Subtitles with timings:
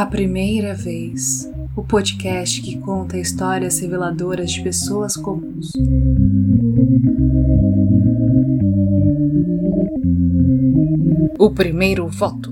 [0.00, 5.72] A Primeira Vez o podcast que conta histórias reveladoras de pessoas comuns.
[11.38, 12.50] O primeiro voto.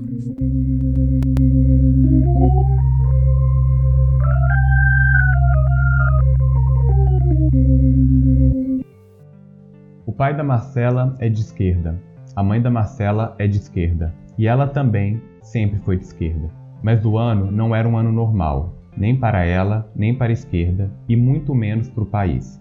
[10.05, 11.99] O pai da Marcela é de esquerda,
[12.35, 16.68] a mãe da Marcela é de esquerda e ela também sempre foi de esquerda.
[16.81, 20.91] Mas o ano não era um ano normal, nem para ela, nem para a esquerda
[21.07, 22.59] e muito menos para o país.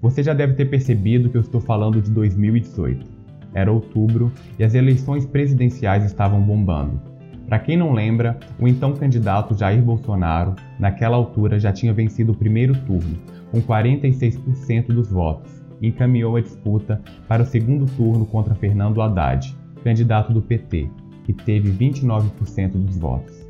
[0.00, 3.04] Você já deve ter percebido que eu estou falando de 2018.
[3.52, 7.00] Era outubro e as eleições presidenciais estavam bombando.
[7.48, 12.36] Para quem não lembra, o então candidato Jair Bolsonaro, naquela altura, já tinha vencido o
[12.36, 13.16] primeiro turno,
[13.50, 19.56] com 46% dos votos, e encaminhou a disputa para o segundo turno contra Fernando Haddad,
[19.82, 20.90] candidato do PT,
[21.24, 23.47] que teve 29% dos votos.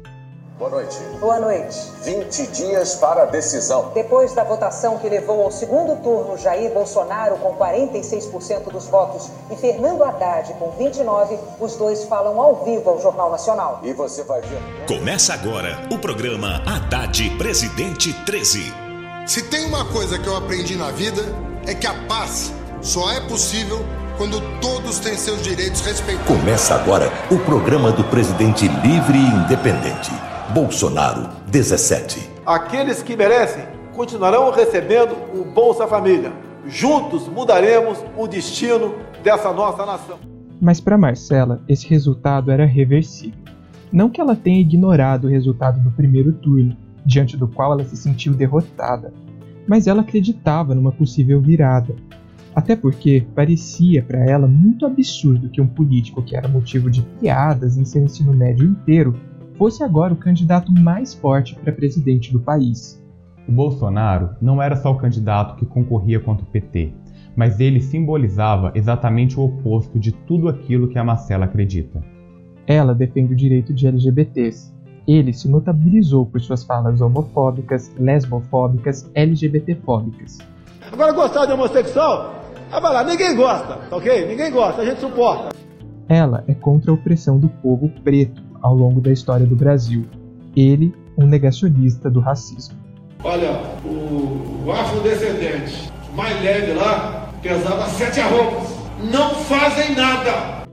[0.58, 0.98] Boa noite.
[1.20, 1.78] Boa noite.
[2.02, 3.92] 20 dias para a decisão.
[3.94, 9.56] Depois da votação que levou ao segundo turno Jair Bolsonaro com 46% dos votos e
[9.56, 13.78] Fernando Haddad com 29, os dois falam ao vivo ao Jornal Nacional.
[13.84, 14.60] E você vai ver.
[14.88, 18.74] Começa agora o programa Haddad Presidente 13.
[19.28, 21.22] Se tem uma coisa que eu aprendi na vida
[21.68, 23.78] é que a paz só é possível
[24.16, 26.26] quando todos têm seus direitos respeitados.
[26.26, 30.27] Começa agora o programa do presidente livre e independente.
[30.54, 32.26] Bolsonaro 17.
[32.46, 36.32] Aqueles que merecem continuarão recebendo o Bolsa Família.
[36.66, 40.18] Juntos mudaremos o destino dessa nossa nação.
[40.58, 43.38] Mas para Marcela, esse resultado era reversível.
[43.92, 46.74] Não que ela tenha ignorado o resultado do primeiro turno,
[47.04, 49.12] diante do qual ela se sentiu derrotada,
[49.66, 51.94] mas ela acreditava numa possível virada.
[52.54, 57.76] Até porque parecia para ela muito absurdo que um político que era motivo de piadas
[57.76, 59.14] em seu ensino médio inteiro
[59.58, 63.02] fosse agora o candidato mais forte para presidente do país.
[63.48, 66.92] O Bolsonaro não era só o candidato que concorria contra o PT,
[67.34, 72.00] mas ele simbolizava exatamente o oposto de tudo aquilo que a Marcela acredita.
[72.66, 74.72] Ela defende o direito de LGBTs.
[75.06, 80.38] Ele se notabilizou por suas falas homofóbicas, lesbofóbicas, LGBTfóbicas.
[80.92, 82.44] Agora, gostar de homossexual?
[82.70, 84.26] Ah, vai lá, ninguém gosta, ok?
[84.28, 85.56] Ninguém gosta, a gente suporta.
[86.06, 90.04] Ela é contra a opressão do povo preto, ao longo da história do Brasil.
[90.56, 92.76] Ele, um negacionista do racismo.
[93.24, 93.52] Olha,
[93.84, 98.76] o, o afrodescendente mais leve lá pesava sete arrobas.
[99.12, 100.64] Não fazem nada.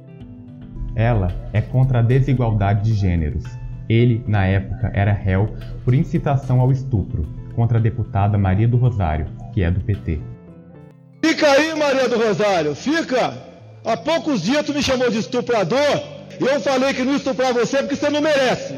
[0.96, 3.44] Ela é contra a desigualdade de gêneros.
[3.88, 7.26] Ele, na época, era réu por incitação ao estupro
[7.56, 10.20] contra a deputada Maria do Rosário, que é do PT.
[11.24, 13.34] Fica aí, Maria do Rosário, fica!
[13.84, 17.96] Há poucos dias tu me chamou de estuprador eu falei que não estuprar você porque
[17.96, 18.76] você não merece.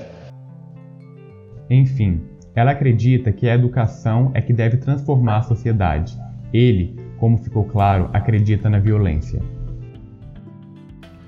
[1.70, 2.22] Enfim,
[2.56, 6.18] ela acredita que a educação é que deve transformar a sociedade.
[6.54, 9.42] Ele, como ficou claro, acredita na violência.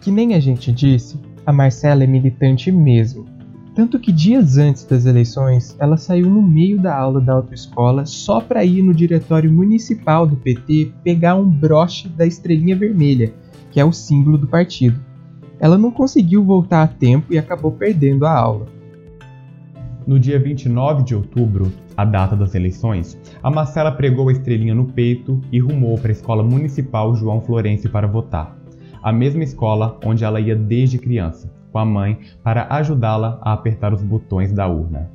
[0.02, 3.26] Que nem a gente disse, a Marcela é militante mesmo.
[3.76, 8.42] Tanto que dias antes das eleições, ela saiu no meio da aula da autoescola só
[8.42, 13.34] para ir no diretório municipal do PT pegar um broche da estrelinha vermelha,
[13.72, 15.09] que é o símbolo do partido
[15.59, 18.68] ela não conseguiu voltar a tempo e acabou perdendo a aula.
[20.08, 24.86] No dia 29 de outubro, a data das eleições, a Marcela pregou a estrelinha no
[24.86, 28.58] peito e rumou para a Escola Municipal João Florencio para votar.
[29.03, 33.94] A mesma escola onde ela ia desde criança, com a mãe, para ajudá-la a apertar
[33.94, 35.12] os botões da urna.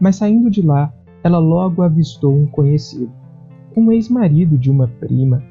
[0.00, 0.92] Mas saindo de lá,
[1.22, 3.12] ela logo avistou um conhecido,
[3.76, 5.42] um ex-marido de uma prima,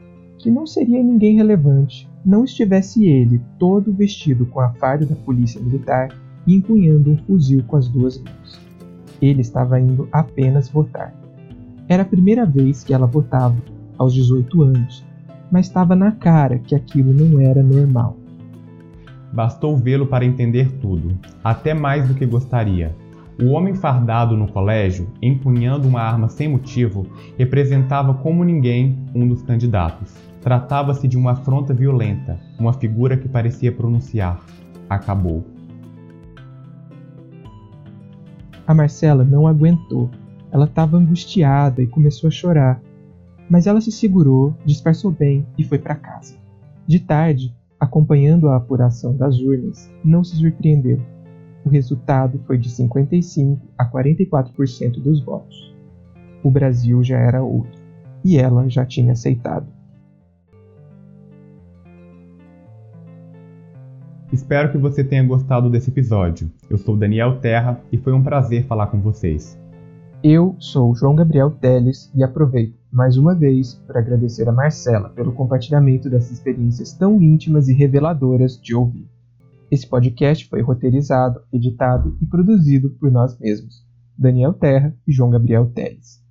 [0.43, 5.61] que não seria ninguém relevante, não estivesse ele todo vestido com a farda da polícia
[5.61, 6.09] militar
[6.45, 8.59] e empunhando um fuzil com as duas mãos.
[9.21, 11.15] Ele estava indo apenas votar.
[11.87, 13.55] Era a primeira vez que ela votava,
[13.97, 15.05] aos 18 anos,
[15.49, 18.17] mas estava na cara que aquilo não era normal.
[19.31, 22.93] Bastou vê-lo para entender tudo, até mais do que gostaria.
[23.41, 29.41] O homem fardado no colégio, empunhando uma arma sem motivo, representava como ninguém um dos
[29.41, 30.13] candidatos.
[30.39, 34.39] Tratava-se de uma afronta violenta, uma figura que parecia pronunciar:
[34.87, 35.43] acabou.
[38.67, 40.09] A Marcela não aguentou.
[40.51, 42.81] Ela estava angustiada e começou a chorar.
[43.49, 46.35] Mas ela se segurou, disfarçou bem e foi para casa.
[46.85, 51.01] De tarde, acompanhando a apuração das urnas, não se surpreendeu.
[51.65, 55.73] O resultado foi de 55 a 44% dos votos.
[56.43, 57.81] O Brasil já era outro,
[58.23, 59.67] e ela já tinha aceitado.
[64.33, 66.51] Espero que você tenha gostado desse episódio.
[66.67, 69.57] Eu sou Daniel Terra e foi um prazer falar com vocês.
[70.23, 75.33] Eu sou João Gabriel Teles e aproveito mais uma vez para agradecer a Marcela pelo
[75.33, 79.07] compartilhamento dessas experiências tão íntimas e reveladoras de ouvir.
[79.73, 83.83] Esse podcast foi roteirizado, editado e produzido por nós mesmos,
[84.15, 86.22] Daniel Terra e João Gabriel Teles.